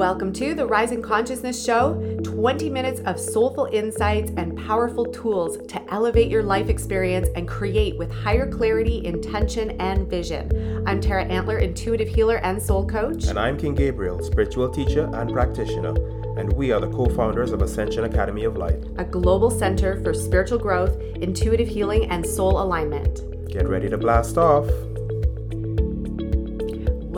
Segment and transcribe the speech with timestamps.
[0.00, 5.92] Welcome to the Rising Consciousness Show 20 minutes of soulful insights and powerful tools to
[5.92, 10.82] elevate your life experience and create with higher clarity, intention, and vision.
[10.86, 13.26] I'm Tara Antler, intuitive healer and soul coach.
[13.26, 15.92] And I'm King Gabriel, spiritual teacher and practitioner.
[16.38, 20.14] And we are the co founders of Ascension Academy of Life, a global center for
[20.14, 23.20] spiritual growth, intuitive healing, and soul alignment.
[23.50, 24.64] Get ready to blast off.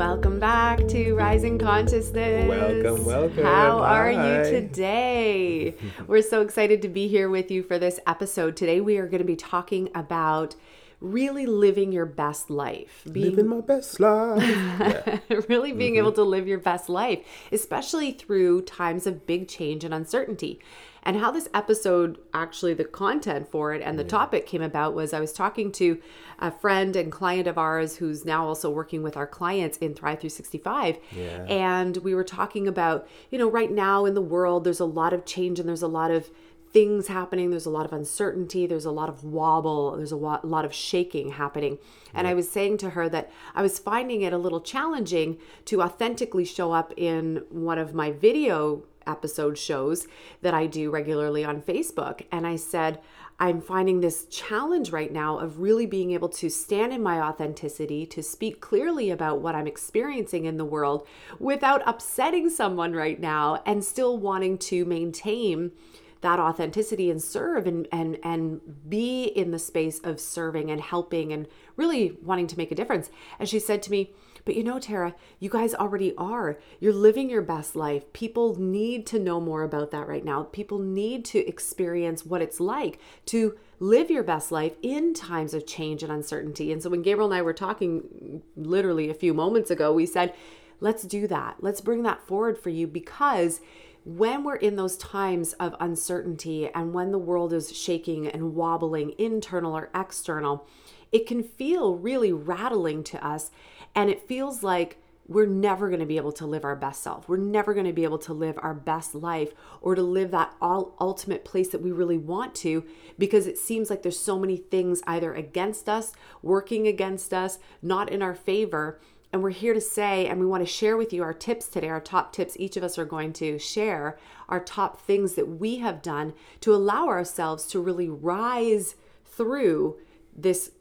[0.04, 2.48] Welcome back to Rising Consciousness.
[2.48, 3.44] Welcome, welcome.
[3.44, 3.98] How Hi.
[3.98, 5.76] are you today?
[6.08, 8.56] We're so excited to be here with you for this episode.
[8.56, 10.56] Today, we are going to be talking about
[11.00, 13.02] really living your best life.
[13.06, 14.42] Living my best life.
[15.30, 15.40] Yeah.
[15.48, 15.98] really being mm-hmm.
[15.98, 17.20] able to live your best life,
[17.52, 20.58] especially through times of big change and uncertainty.
[21.02, 25.12] And how this episode, actually, the content for it and the topic came about was
[25.12, 26.00] I was talking to
[26.38, 30.20] a friend and client of ours who's now also working with our clients in Thrive
[30.20, 30.98] 365.
[31.10, 31.44] Yeah.
[31.46, 35.12] And we were talking about, you know, right now in the world, there's a lot
[35.12, 36.30] of change and there's a lot of
[36.72, 37.50] things happening.
[37.50, 38.66] There's a lot of uncertainty.
[38.66, 39.96] There's a lot of wobble.
[39.96, 41.78] There's a lot of shaking happening.
[42.14, 45.82] And I was saying to her that I was finding it a little challenging to
[45.82, 50.06] authentically show up in one of my video episode shows
[50.40, 52.26] that I do regularly on Facebook.
[52.30, 53.00] And I said,
[53.38, 58.06] I'm finding this challenge right now of really being able to stand in my authenticity,
[58.06, 61.06] to speak clearly about what I'm experiencing in the world
[61.38, 65.72] without upsetting someone right now and still wanting to maintain
[66.20, 71.32] that authenticity and serve and and and be in the space of serving and helping
[71.32, 73.10] and really wanting to make a difference.
[73.38, 74.12] And she said to me,
[74.44, 76.58] but you know, Tara, you guys already are.
[76.80, 78.12] You're living your best life.
[78.12, 80.44] People need to know more about that right now.
[80.44, 85.66] People need to experience what it's like to live your best life in times of
[85.66, 86.72] change and uncertainty.
[86.72, 90.34] And so when Gabriel and I were talking literally a few moments ago, we said,
[90.80, 91.56] let's do that.
[91.60, 93.60] Let's bring that forward for you because
[94.04, 99.14] when we're in those times of uncertainty and when the world is shaking and wobbling,
[99.18, 100.66] internal or external,
[101.12, 103.50] it can feel really rattling to us.
[103.94, 107.28] And it feels like we're never going to be able to live our best self.
[107.28, 110.54] We're never going to be able to live our best life or to live that
[110.60, 112.84] all ultimate place that we really want to
[113.18, 116.12] because it seems like there's so many things either against us,
[116.42, 119.00] working against us, not in our favor.
[119.32, 121.88] And we're here to say, and we want to share with you our tips today,
[121.88, 122.56] our top tips.
[122.58, 124.18] Each of us are going to share
[124.48, 129.98] our top things that we have done to allow ourselves to really rise through
[130.36, 130.72] this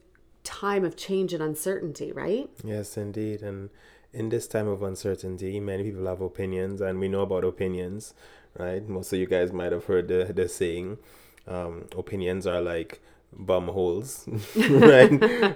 [0.44, 2.50] time of change and uncertainty, right?
[2.64, 3.42] Yes, indeed.
[3.42, 3.70] And
[4.14, 8.14] in this time of uncertainty, many people have opinions, and we know about opinions,
[8.58, 8.88] right?
[8.88, 10.98] Most of you guys might have heard the, the saying
[11.48, 13.02] um, opinions are like
[13.34, 15.12] bum holes, right?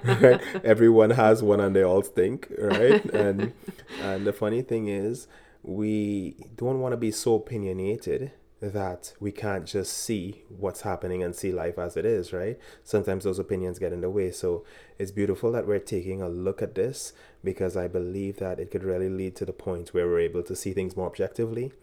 [0.05, 0.41] right?
[0.63, 3.03] Everyone has one and they all stink, right?
[3.13, 3.53] And
[4.01, 5.27] and the funny thing is,
[5.63, 11.35] we don't want to be so opinionated that we can't just see what's happening and
[11.35, 12.57] see life as it is, right?
[12.83, 14.31] Sometimes those opinions get in the way.
[14.31, 14.63] So
[14.97, 18.83] it's beautiful that we're taking a look at this because I believe that it could
[18.83, 21.73] really lead to the point where we're able to see things more objectively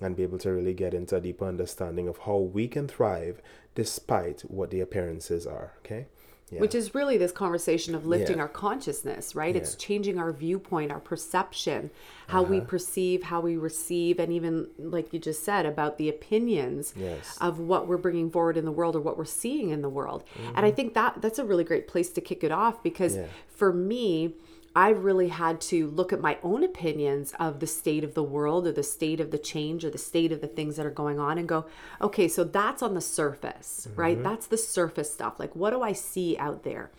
[0.00, 3.40] and be able to really get into a deeper understanding of how we can thrive
[3.74, 6.06] despite what the appearances are, okay?
[6.50, 6.60] Yeah.
[6.60, 8.42] Which is really this conversation of lifting Yeah.
[8.42, 9.52] our consciousness, right?
[9.54, 9.62] Yeah.
[9.62, 11.90] It's changing our viewpoint, our perception,
[12.28, 12.66] how we Uh-huh.
[12.66, 17.36] perceive, how we receive, and even like you just said about the opinions Yes.
[17.40, 20.22] of what we're bringing forward in the world or what we're seeing in the world.
[20.36, 20.64] And Mm-hmm.
[20.66, 23.18] I think that that's a really great place to kick it off because
[23.48, 24.36] for me,
[24.76, 28.66] I really had to look at my own opinions of the state of the world
[28.66, 31.18] or the state of the change or the state of the things that are going
[31.18, 31.64] on and go,
[32.02, 34.18] okay, so that's on the surface, right?
[34.18, 34.28] Mm-hmm.
[34.28, 35.40] That's the surface stuff.
[35.40, 36.90] Like, what do I see out there?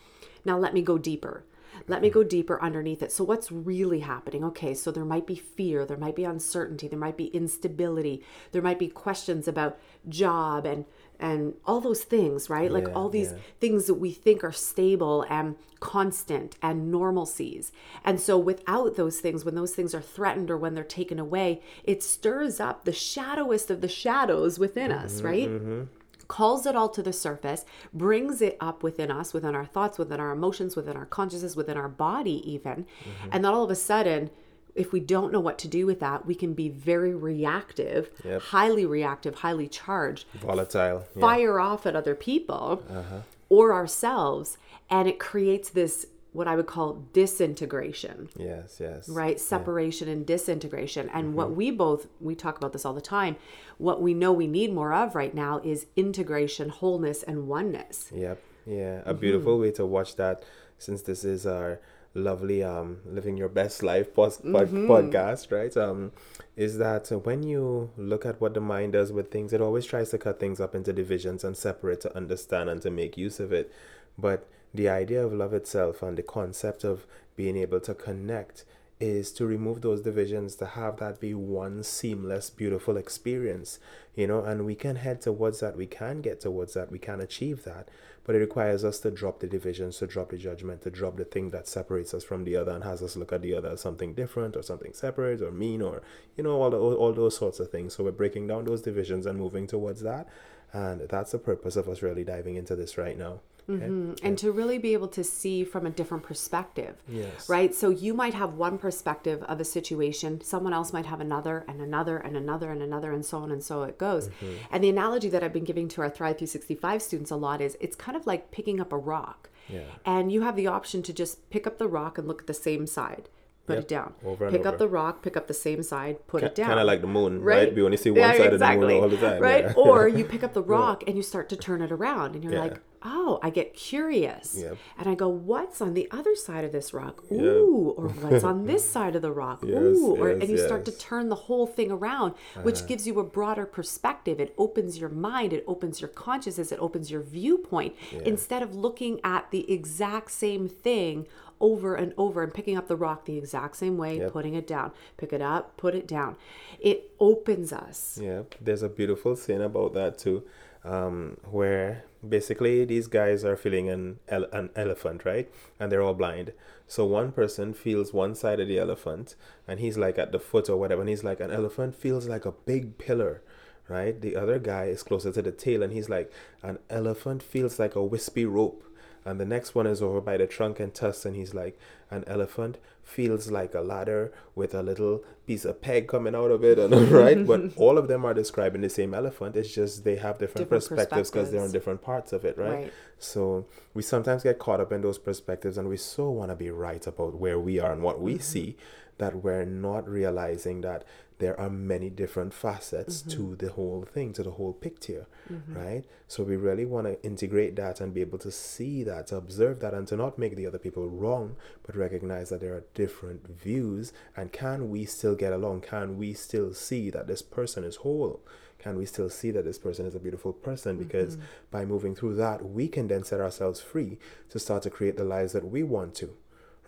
[0.44, 1.46] Now, let me go deeper.
[1.88, 2.16] Let me mm-hmm.
[2.16, 3.12] go deeper underneath it.
[3.12, 4.44] So, what's really happening?
[4.44, 8.24] Okay, so there might be fear, there might be uncertainty, there might be instability,
[8.54, 9.78] there might be questions about
[10.10, 10.86] job and
[11.20, 12.72] and all those things, right?
[12.72, 13.38] like all these yeah.
[13.60, 17.72] things that we think are stable and constant and normalcies.
[18.04, 21.62] And so, without those things, when those things are threatened or when they're taken away,
[21.84, 25.50] it stirs up the shadowest of the shadows within us, mm-hmm, right?
[25.50, 25.84] Mm-hmm.
[26.28, 27.64] Calls it all to the surface,
[27.94, 31.78] brings it up within us, within our thoughts, within our emotions, within our consciousness, within
[31.78, 32.86] our body, even.
[32.86, 33.30] Mm-hmm.
[33.32, 34.30] And then all of a sudden,
[34.78, 38.42] if we don't know what to do with that, we can be very reactive, Yep.
[38.42, 41.06] highly reactive, highly charged, Volatile.
[41.16, 41.22] Yeah.
[41.22, 43.22] fire off at other people uh-huh.
[43.50, 44.58] or ourselves
[44.90, 49.10] and it creates this what i would call disintegration Yes, yes.
[49.10, 51.36] right separation and disintegration and mm-hmm.
[51.36, 53.36] what we both we talk about this all the time
[53.78, 58.42] what we know we need more of right now is integration wholeness and oneness Yep.
[58.66, 58.76] Yeah.
[59.06, 59.20] A mm-hmm.
[59.20, 60.44] beautiful way to watch that
[60.78, 61.80] since this is our
[62.18, 65.76] lovely um living your best life post pod- podcast right?
[65.78, 66.12] Um
[66.56, 70.10] is that when you look at what the mind does with things it always tries
[70.10, 73.54] to cut things up into divisions and separate to understand and to make use of
[73.54, 73.72] it.
[74.18, 77.06] But the idea of love itself and the concept of
[77.36, 78.66] being able to connect
[79.00, 83.80] is to remove those divisions to have that be one seamless beautiful experience
[84.16, 84.44] you know?
[84.44, 87.88] And we can head towards that we can get towards that we can achieve that
[88.28, 91.26] but it requires us to drop the divisions to drop the judgment to drop the
[91.26, 93.82] thing that separates us from the other and has us look at the other as
[93.82, 96.02] something different or something separate or mean or
[96.36, 97.96] you know all, the, all those sorts of things.
[97.96, 100.28] So we're breaking down those divisions and moving towards that.
[100.74, 103.40] And that's the purpose of us really diving into this right now
[103.70, 103.86] okay?
[103.86, 106.96] Mm, and to really be able to see from a different perspective.
[107.08, 107.50] Yes.
[107.50, 107.74] Right?
[107.76, 111.82] So you might have one perspective of a situation, someone else might have another and
[111.82, 114.28] another and another and another and so on and so it goes.
[114.30, 114.54] Mm-hmm.
[114.72, 117.78] And the analogy that I've been giving to our Thrive 365 students a lot is
[117.80, 119.50] it's kind of like picking up a rock.
[119.70, 119.82] Yeah.
[120.06, 122.54] And you have the option to just pick up the rock and look at the
[122.54, 123.30] same side.
[123.66, 123.82] Put Yep.
[123.84, 124.14] it down.
[124.24, 124.70] Over pick over.
[124.70, 126.68] up the rock, pick up the same side, put it down.
[126.68, 129.04] kind of like the moon right, we only see one Yeah, side of the moon
[129.04, 129.66] all the time Right?
[129.66, 129.74] yeah.
[129.76, 132.54] or you pick up the rock and you start to turn it around and you're
[132.54, 132.62] Yeah.
[132.62, 134.56] like, oh, I get curious.
[134.58, 134.78] Yep.
[134.98, 137.24] And I go, what's on the other side of this rock?
[137.32, 139.60] Ooh, or what's on this side of the rock?
[139.64, 142.34] Yes, Ooh, or yes, and you start to turn the whole thing around,
[142.64, 142.88] which Uh-huh.
[142.88, 144.40] gives you a broader perspective.
[144.40, 147.96] It opens your mind, it opens your consciousness, it opens your viewpoint.
[148.26, 151.28] Instead of looking at the exact same thing
[151.60, 154.32] over and over and picking up the rock the exact same way, Yep.
[154.32, 156.36] putting it down, pick it up, put it down.
[156.80, 158.20] It opens us.
[158.22, 160.44] Yeah, there's a beautiful scene about that too,
[160.88, 165.52] um, where basically these guys are feeling an ele- an elephant, right?
[165.80, 166.54] And they're all blind.
[166.88, 169.36] So one person feels one side of the elephant,
[169.68, 172.46] and he's like at the foot or whatever, and he's like, an elephant feels like
[172.46, 173.42] a big pillar,
[173.90, 174.20] right?
[174.20, 176.32] The other guy is closer to the tail, and he's like,
[176.64, 178.84] an elephant feels like a wispy rope.
[179.28, 181.78] And the next one is over by the trunk and tusks, and he's like,
[182.10, 186.64] an elephant feels like a ladder with a little piece of peg coming out of
[186.64, 187.46] it, and right.
[187.46, 189.58] But all of them are describing the same elephant.
[189.58, 192.70] It's just they have different, Different perspectives because they're on different parts of it, right?
[192.70, 192.94] Right.
[193.20, 196.72] So we sometimes get caught up in those perspectives, and we so want to be
[196.72, 198.42] right about where we are and what we mm-hmm.
[198.42, 198.78] see
[199.18, 201.04] that we're not realizing that
[201.40, 203.56] there are many different facets to mm-hmm.
[203.58, 205.78] the whole thing, to the whole picture, mm-hmm.
[205.78, 206.04] right?
[206.28, 209.80] So we really want to integrate that and be able to see that, to observe
[209.82, 211.56] that, and to not make the other people wrong,
[211.86, 214.14] but recognize that there are different views.
[214.36, 215.82] And can we still get along?
[215.82, 218.42] Can we still see that this person is whole?
[218.80, 220.96] Can we still see that this person is a beautiful person?
[220.96, 221.04] Mm-hmm.
[221.04, 221.38] Because
[221.70, 224.18] by moving through that, we can then set ourselves free
[224.50, 226.36] to start to create the lives that we want to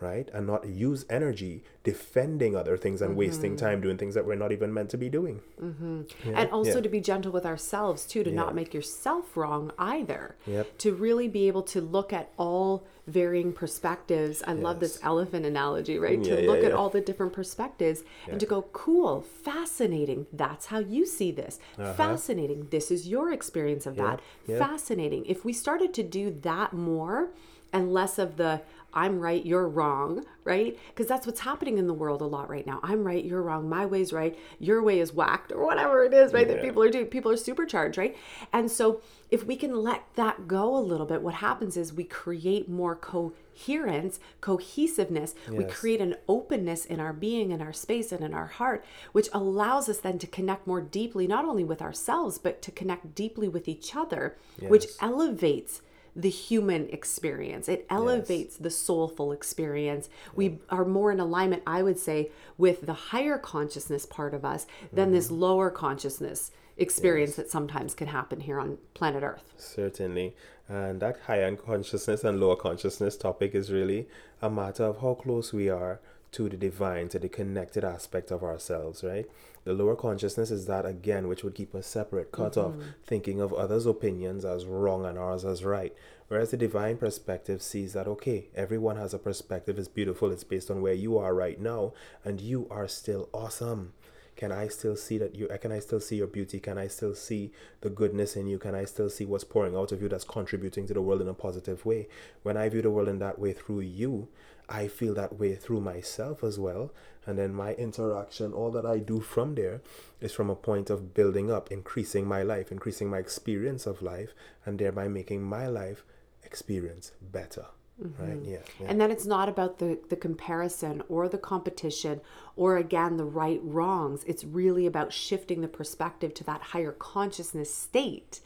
[0.00, 0.28] right?
[0.32, 3.66] And not use energy defending other things and wasting mm-hmm.
[3.66, 5.40] time doing things that we're not even meant to be doing.
[5.60, 6.34] Mm-hmm.
[6.34, 6.80] and also yeah.
[6.80, 8.36] to be gentle with ourselves too to Yeah.
[8.36, 10.36] not make yourself wrong either.
[10.46, 10.78] Yep.
[10.78, 14.42] to really be able to look at all varying perspectives.
[14.46, 16.18] I love this elephant analogy right?
[16.18, 20.26] Yeah, to yeah, look at all the different perspectives and to go cool fascinating.
[20.32, 21.58] That's how you see this.
[21.78, 21.92] Uh-huh.
[21.94, 22.68] Fascinating.
[22.70, 24.20] This is your experience of that.
[24.46, 24.58] Yeah.
[24.58, 25.24] fascinating.
[25.26, 27.30] If we started to do that more
[27.72, 30.78] and less of the I'm right, you're wrong, right?
[30.88, 32.80] Because that's what's happening in the world a lot right now.
[32.82, 36.32] I'm right, you're wrong, my way's right, your way is whacked, or whatever it is,
[36.32, 36.46] right?
[36.48, 37.06] That people are doing.
[37.06, 38.16] People are supercharged, right?
[38.52, 39.00] And so
[39.30, 42.96] if we can let that go a little bit, what happens is we create more
[42.96, 45.34] coherence, cohesiveness.
[45.48, 49.28] We create an openness in our being, in our space, and in our heart, which
[49.32, 53.48] allows us then to connect more deeply, not only with ourselves, but to connect deeply
[53.48, 54.36] with each other,
[54.68, 55.82] which elevates
[56.16, 57.68] the human experience.
[57.68, 60.08] It elevates the soulful experience.
[60.34, 64.66] We are more in alignment, I would say, with the higher consciousness part of us
[64.92, 65.14] than Mm-hmm.
[65.14, 69.52] this lower consciousness experience that sometimes can happen here on planet Earth.
[69.56, 70.34] Certainly.
[70.68, 74.08] And that higher consciousness and lower consciousness topic is really
[74.40, 76.00] a matter of how close we are
[76.32, 79.26] to the divine, to the connected aspect of ourselves, right?
[79.64, 82.90] The lower consciousness is that again, which would keep us separate, cut off, mm-hmm.
[83.04, 85.94] thinking of others' opinions as wrong and ours as right.
[86.28, 90.70] Whereas the divine perspective sees that, okay, everyone has a perspective, it's beautiful, it's based
[90.70, 91.92] on where you are right now,
[92.24, 93.92] and you are still awesome.
[94.36, 95.48] Can I still see that you?
[95.60, 96.60] Can I still see your beauty?
[96.60, 98.58] Can I still see the goodness in you?
[98.58, 101.28] Can I still see what's pouring out of you that's contributing to the world in
[101.28, 102.08] a positive way?
[102.42, 104.28] When I view the world in that way through you,
[104.70, 106.92] I feel that way through myself as well.
[107.26, 109.82] And then my interaction, all that I do from there
[110.20, 114.32] is from a point of building up, increasing my life, increasing my experience of life,
[114.64, 116.04] and thereby making my life
[116.44, 117.66] experience better.
[118.02, 118.22] Mm-hmm.
[118.22, 118.40] Right?
[118.42, 118.58] Yeah.
[118.80, 118.86] yeah.
[118.88, 122.20] And then it's not about the, the comparison or the competition
[122.56, 124.24] or again the right wrongs.
[124.24, 128.40] It's really about shifting the perspective to that higher consciousness state,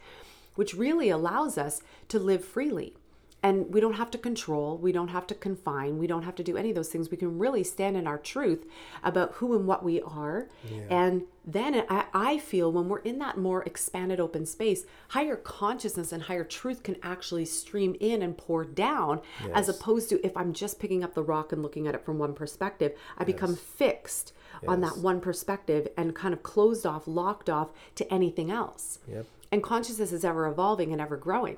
[0.55, 2.95] which really allows us to live freely
[3.45, 6.43] and we don't have to control, we don't have to confine, we don't have to
[6.43, 7.11] do any of those things.
[7.11, 8.65] We can really stand in our truth
[9.03, 10.49] about who and what we are.
[10.89, 16.11] And then I, I feel when we're in that more expanded open space, higher consciousness
[16.11, 19.21] and higher truth can actually stream in and pour down,
[19.53, 22.17] as opposed to if I'm just picking up the rock and looking at it from
[22.17, 24.33] one perspective, I become fixed
[24.67, 28.97] on that one perspective and kind of closed off, locked off to anything else.
[29.07, 29.27] Yep.
[29.51, 31.57] And consciousness is ever evolving and ever growing.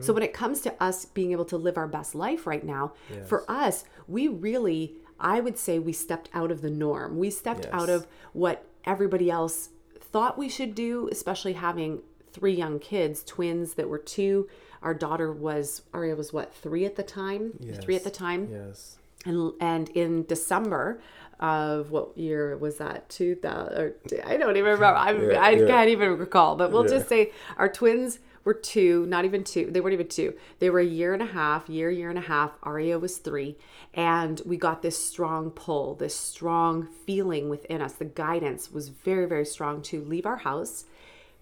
[0.00, 2.92] So when it comes to us being able to live our best life right now,
[3.26, 7.18] for us, we really, I would say we stepped out of the norm.
[7.18, 12.02] We stepped out of what everybody else thought we should do, especially having
[12.32, 14.48] three young kids, twins that were two.
[14.82, 17.52] Our daughter was, Aria was what, three at the time?
[17.80, 18.98] Three at the time Yes.
[19.24, 21.00] and and in December
[21.40, 23.08] of what year was that?
[23.08, 23.94] Two thousand?
[24.26, 24.84] I don't even remember.
[24.86, 25.66] I Yeah, I yeah.
[25.66, 26.54] can't even recall.
[26.56, 26.98] But we'll Yeah.
[26.98, 29.70] just say our twins were two, not even two.
[29.70, 30.34] They weren't even two.
[30.58, 32.52] They were a year and a half, year, year and a half.
[32.62, 33.56] Aria was three,
[33.94, 37.94] and we got this strong pull, this strong feeling within us.
[37.94, 40.84] The guidance was very, very strong to leave our house,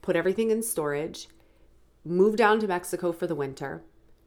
[0.01, 1.29] put everything in storage,
[2.05, 3.83] move down to Mexico for the winter.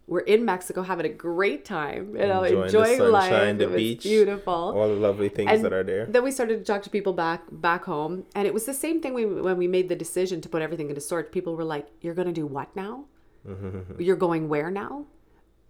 [0.07, 3.29] We're in Mexico having a great time, you know, Enjoying the enjoying, life.
[3.29, 4.53] sunshine, the it beach, beautiful.
[4.53, 6.05] All the lovely things that are there.
[6.05, 9.01] Then we started to talk to people back back home, and it was the same
[9.01, 9.13] thing.
[9.15, 12.13] We when we made the decision to put everything into storage, people were like, "You're
[12.13, 13.05] going to do what now?
[13.99, 15.05] You're going where now?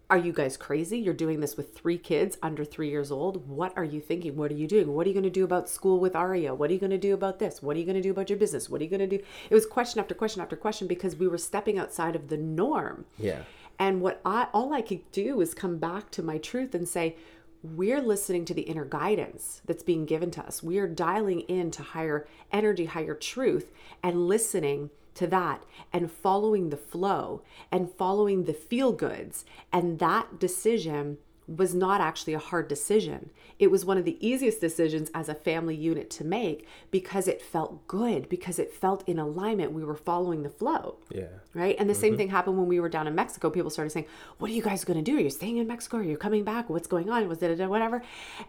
[0.08, 1.00] Are you guys crazy?
[1.00, 3.50] You're doing this with three kids under three years old.
[3.50, 4.36] What are you thinking?
[4.36, 4.94] What are you doing?
[4.94, 6.54] What are you going to do about school with Aria?
[6.54, 7.64] What are you going to do about this?
[7.64, 8.70] What are you going to do about your business?
[8.70, 9.24] What are you going to do?
[9.50, 13.06] It was question after question after question because we were stepping outside of the norm.
[13.18, 13.40] Yeah.
[13.78, 17.16] And what I all I could do is come back to my truth and say,
[17.64, 20.62] we're listening to the inner guidance that's being given to us.
[20.62, 23.72] We are dialing in to higher energy, higher truth,
[24.04, 27.42] and listening to that and following the flow
[27.72, 29.46] and following the feel goods.
[29.74, 31.18] And that decision
[31.48, 33.30] was not actually a hard decision.
[33.60, 37.42] It was one of the easiest decisions as a family unit to make because it
[37.42, 39.72] felt good, because it felt in alignment.
[39.72, 41.28] We were following the flow Yeah.
[41.54, 41.76] right?
[41.78, 42.18] And the same mm-hmm.
[42.18, 43.50] thing happened when we were down in Mexico.
[43.50, 44.08] People started saying,
[44.40, 45.18] "What are you guys going to do?
[45.18, 45.98] Are you staying in Mexico?
[45.98, 46.70] Are you coming back?
[46.70, 47.28] What's going on?
[47.30, 48.02] Was it whatever?"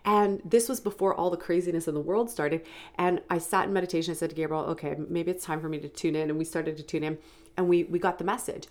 [0.05, 2.65] And this was before all the craziness in the world started.
[2.97, 4.12] And I sat in meditation.
[4.12, 6.45] I said to Gabriel, "Okay, maybe it's time for me to tune in." And we
[6.45, 7.19] started to tune in,
[7.57, 8.69] and we we got the message.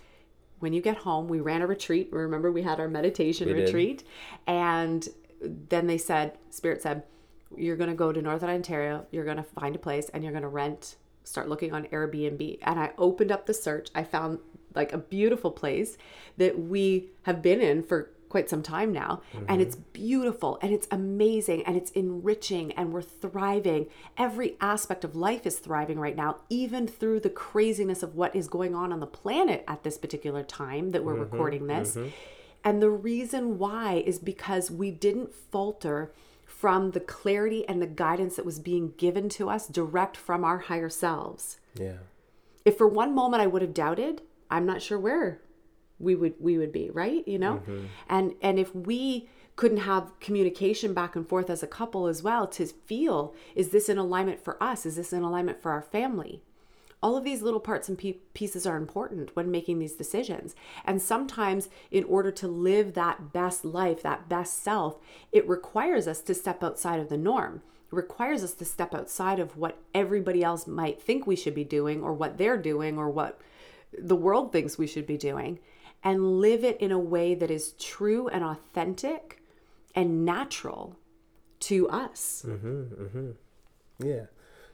[0.58, 2.08] When you get home, we ran a retreat.
[2.10, 3.66] Remember, we had our meditation We did.
[3.66, 4.04] retreat,
[4.46, 5.06] and
[5.40, 7.02] then they said, Spirit said,
[7.56, 10.32] you're going to go to Northern Ontario, you're going to find a place, and you're
[10.32, 12.58] going to rent, start looking on Airbnb.
[12.62, 13.88] And I opened up the search.
[13.94, 14.38] I found
[14.74, 15.96] like a beautiful place
[16.36, 19.22] that we have been in for quite some time now.
[19.32, 19.60] And mm-hmm.
[19.60, 23.86] it's beautiful and it's amazing and it's enriching and we're thriving.
[24.16, 28.48] Every aspect of life is thriving right now, even through the craziness of what is
[28.48, 31.32] going on on the planet at this particular time that we're mm-hmm.
[31.32, 31.96] recording this.
[31.96, 32.08] Mm-hmm.
[32.64, 36.12] And the reason why is because we didn't falter
[36.44, 40.58] from the clarity and the guidance that was being given to us direct from our
[40.58, 41.58] higher selves.
[41.74, 41.98] Yeah.
[42.64, 45.40] If for one moment I would have doubted, I'm not sure where
[45.98, 47.26] we would we would be, right?
[47.26, 47.54] You know?
[47.54, 47.86] Mm-hmm.
[48.08, 52.46] And and if we couldn't have communication back and forth as a couple as well
[52.46, 54.84] to feel is this in alignment for us?
[54.84, 56.42] Is this in alignment for our family?
[57.02, 60.56] all of these little parts and pe- pieces are important when making these decisions.
[60.84, 64.96] And sometimes, in order to live that best life, that best self,
[65.30, 67.62] it requires us to step outside of the norm.
[67.92, 71.64] It requires us to step outside of what everybody else might think we should be
[71.64, 73.40] doing, or what they're doing, or what
[73.96, 75.58] the world thinks we should be doing,
[76.02, 79.42] and live it in a way that is true and authentic
[79.94, 80.96] and natural
[81.60, 82.44] to us.
[83.98, 84.26] Yeah.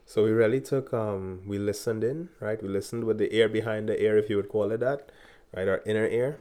[0.04, 2.60] So we really took um we listened in, right?
[2.62, 5.10] We listened with the ear behind the ear, if you would call it that,
[5.54, 5.68] right?
[5.68, 6.40] Our inner ear.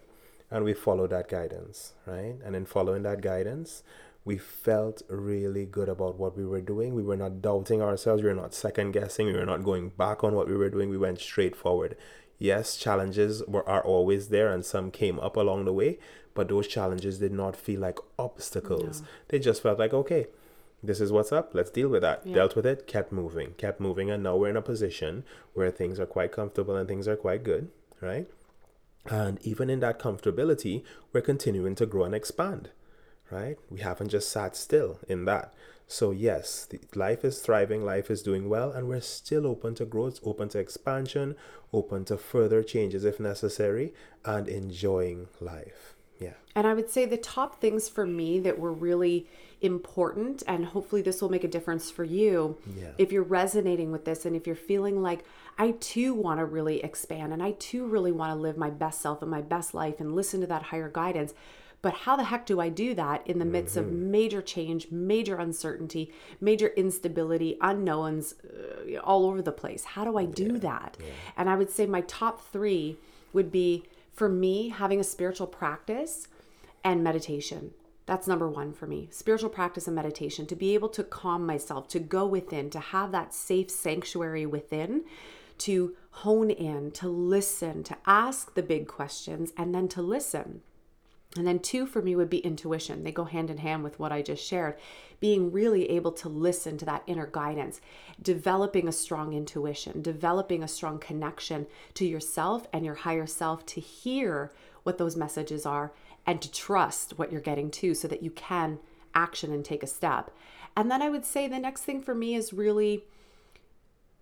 [0.49, 2.35] And we followed that guidance, right?
[2.43, 3.83] And in following that guidance,
[4.25, 6.93] we felt really good about what we were doing.
[6.93, 8.21] We were not doubting ourselves.
[8.21, 9.27] We were not second guessing.
[9.27, 10.89] We were not going back on what we were doing.
[10.89, 11.95] We went straight forward.
[12.41, 15.99] Yes, challenges were are always there and some came up along the way,
[16.33, 19.03] but those challenges did not feel like obstacles.
[19.27, 20.25] They just felt like, okay,
[20.81, 22.25] this is what's up let's deal with that.
[22.25, 22.33] Yeah.
[22.33, 25.99] dealt with it kept moving kept moving and now we're in a position where things
[25.99, 27.69] are quite comfortable and things are quite good
[28.01, 28.27] right?
[29.05, 30.83] And even in that comfortability
[31.13, 32.71] we're continuing to grow and expand
[33.29, 33.57] right?
[33.69, 35.53] We haven't just sat still in that
[35.91, 39.85] so yes the, life is thriving life is doing well and we're still open to
[39.85, 41.35] growth open to expansion
[41.73, 43.93] open to further changes if necessary
[44.23, 46.33] and enjoying life Yeah.
[46.55, 49.27] And I would say the top things for me that were really
[49.61, 52.57] important, and hopefully this will make a difference for you.
[52.77, 52.91] Yeah.
[52.99, 55.25] If you're resonating with this and if you're feeling like,
[55.57, 59.01] I too want to really expand and I too really want to live my best
[59.01, 61.33] self and my best life and listen to that higher guidance.
[61.81, 65.37] But how the heck do I do that in the midst of major change, major
[65.37, 69.83] uncertainty, major instability, unknowns uh, all over the place?
[69.83, 70.97] How do I do that?
[71.35, 72.97] And I would say my top three
[73.33, 73.83] would be
[74.13, 76.27] for me having a spiritual practice
[76.83, 77.71] and meditation.
[78.05, 81.87] That's number one for me spiritual practice and meditation to be able to calm myself,
[81.89, 85.05] to go within, to have that safe sanctuary within,
[85.59, 90.61] to hone in, to listen, to ask the big questions, and then to listen.
[91.37, 93.03] And then two for me would be intuition.
[93.03, 94.77] They go hand in hand with what I just shared.
[95.21, 97.79] Being really able to listen to that inner guidance,
[98.21, 103.79] developing a strong intuition, developing a strong connection to yourself and your higher self to
[103.79, 104.51] hear
[104.83, 105.93] what those messages are
[106.25, 108.79] and to trust what you're getting to so that you can
[109.15, 110.31] action and take a step.
[110.75, 113.05] And then I would say the next thing for me is really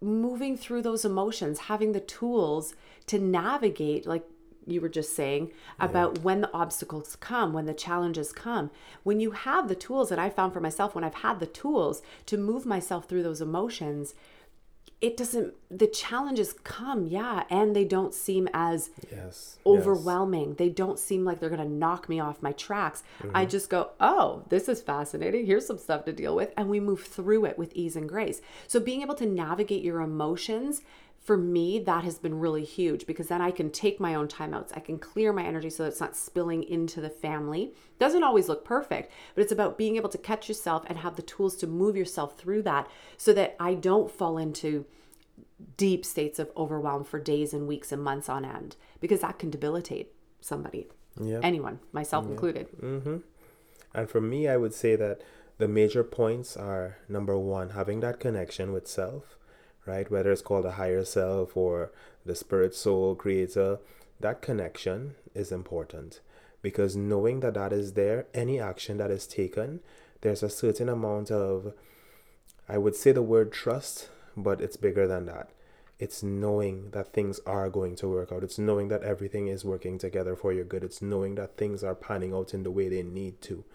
[0.01, 2.75] moving through those emotions, having the tools
[3.07, 4.23] to navigate, like
[4.71, 8.71] you were just saying, about when the obstacles come, when the challenges come.
[9.03, 12.01] When you have the tools that I found for myself, when I've had the tools
[12.27, 14.13] to move myself through those emotions,
[15.01, 19.57] it doesn't, the challenges come, yeah, and they don't seem as Yes.
[19.65, 20.55] overwhelming.
[20.55, 23.01] They don't seem like they're going to knock me off my tracks.
[23.21, 23.49] I mm-hmm.
[23.49, 25.45] just go, oh, this is fascinating.
[25.45, 26.51] Here's some stuff to deal with.
[26.57, 28.41] And we move through it with ease and grace.
[28.67, 30.81] So being able to navigate your emotions.
[31.19, 34.75] For me, that has been really huge because then I can take my own timeouts.
[34.75, 37.73] I can clear my energy so that it's not spilling into the family.
[37.99, 41.21] Doesn't always look perfect, but it's about being able to catch yourself and have the
[41.21, 44.85] tools to move yourself through that so that I don't fall into
[45.77, 49.49] deep states of overwhelm for days and weeks and months on end because that can
[49.49, 50.87] debilitate somebody
[51.19, 51.41] Yeah.
[51.43, 53.17] anyone myself included mm-hmm.
[53.93, 55.21] And for me, I would say that
[55.57, 59.35] the major points are number one, having that connection with self,
[59.89, 60.09] right?
[60.09, 61.91] Whether it's called a higher self or
[62.25, 63.79] the spirit, soul, creator,
[64.19, 66.19] that connection is important
[66.61, 69.79] because knowing that that is there, any action that is taken,
[70.21, 71.73] there's a certain amount of,
[72.67, 75.49] I would say the word trust, but it's bigger than that.
[75.97, 78.43] It's knowing that things are going to work out.
[78.43, 80.83] It's knowing that everything is working together for your good.
[80.83, 83.65] It's knowing that things are panning out in the way they need to.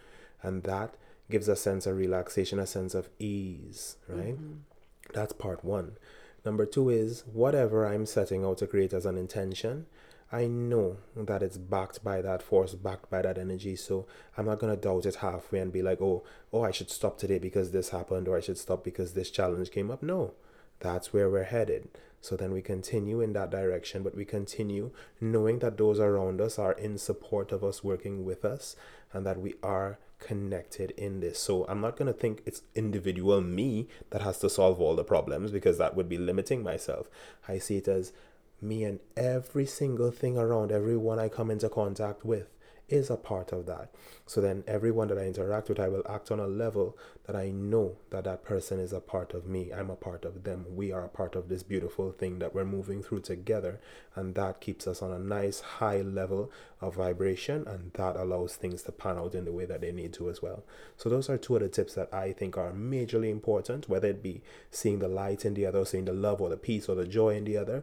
[0.43, 0.95] And that
[1.31, 4.35] gives a sense of relaxation, a sense of ease, right?
[4.35, 4.74] Mm-hmm.
[5.15, 5.97] That's part one.
[6.45, 9.87] Number two is whatever I'm setting out to create as an intention,
[10.33, 13.77] I know that it's backed by that force, backed by that energy.
[13.77, 17.17] So I'm not gonna doubt it halfway and be like, oh, oh, I should stop
[17.17, 20.03] today because this happened, or I should stop because this challenge came up.
[20.03, 20.35] No,
[20.81, 21.89] that's where we're headed.
[22.21, 26.59] So then we continue in that direction, but we continue knowing that those around us
[26.59, 28.75] are in support of us working with us
[29.13, 31.39] and that we are connected in this.
[31.39, 35.05] So I'm not going to think it's individual me that has to solve all the
[35.05, 37.09] problems because that would be limiting myself.
[37.47, 38.13] I see it as
[38.61, 42.49] me and every single thing around everyone I come into contact with
[42.89, 43.91] is a part of that.
[44.27, 47.51] So then everyone that I interact with, I will act on a level that I
[47.51, 49.73] know that that person is a part of me.
[49.73, 50.67] I'm a part of them.
[50.69, 53.81] We are a part of this beautiful thing that we're moving through together.
[54.15, 57.67] And that keeps us on a nice high level of vibration.
[57.67, 60.43] And that allows things to pan out in the way that they need to as
[60.43, 60.65] well.
[60.97, 64.23] So those are two of the tips that I think are majorly important, whether it
[64.23, 67.07] be seeing the light in the other, seeing the love or the peace or the
[67.07, 67.83] joy in the other.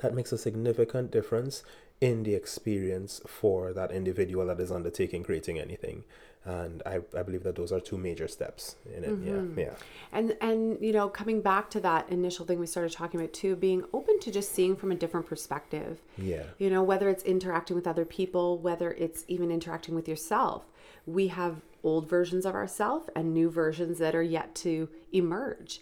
[0.00, 1.62] That makes a significant difference
[2.02, 6.02] in the experience for that individual that is undertaking creating anything.
[6.44, 9.10] And I, I believe that those are two major steps in it.
[9.10, 9.60] Yeah mm-hmm.
[9.60, 9.74] yeah.
[10.10, 13.54] And and you know coming back to that initial thing we started talking about too
[13.54, 16.02] being open to just seeing from a different perspective.
[16.18, 16.42] Yeah.
[16.58, 20.64] You know whether it's interacting with other people whether it's even interacting with yourself.
[21.06, 25.80] We have old versions of ourselves and new versions that are yet to emerge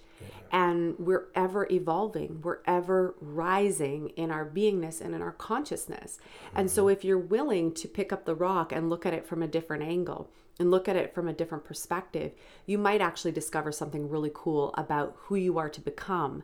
[0.53, 2.41] and we're ever evolving.
[2.43, 6.19] We're ever rising in our beingness and in our consciousness.
[6.55, 6.93] And so mm-hmm.
[6.93, 9.85] if you're willing to pick up the rock and look at it from a different
[9.85, 12.33] angle and look at it from a different perspective
[12.67, 16.43] you might actually discover something really cool about who you are to become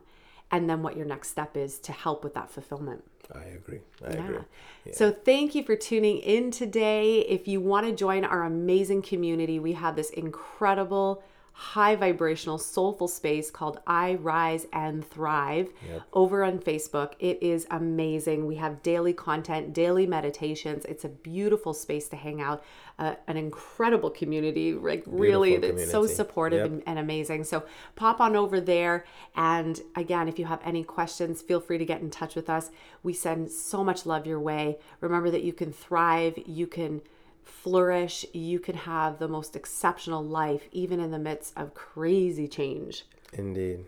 [0.51, 3.03] and then what your next step is to help with that fulfillment.
[3.33, 3.81] I agree.
[4.05, 4.37] I agree.
[4.85, 4.93] Yeah.
[4.93, 7.19] So thank you for tuning in today.
[7.19, 11.21] If you want to join our amazing community, we have this incredible
[11.59, 16.01] high vibrational soulful space called I Rise and Thrive Yep.
[16.13, 17.13] over on Facebook.
[17.19, 18.45] It is amazing.
[18.45, 20.85] We have daily content, daily meditations.
[20.85, 22.63] It's a beautiful space to hang out.
[22.99, 26.65] Uh, an incredible community, like really, Beautiful it's so supportive Yep.
[26.67, 27.43] and, and amazing.
[27.43, 27.63] So
[27.95, 29.05] pop on over there.
[29.35, 32.69] And again, if you have any questions, feel free to get in touch with us.
[33.01, 34.77] We send so much love your way.
[35.01, 37.01] Remember that you can thrive, you can
[37.47, 38.25] flourish.
[38.33, 43.05] You can have the most exceptional life, even in the midst of crazy change.
[43.33, 43.85] Indeed.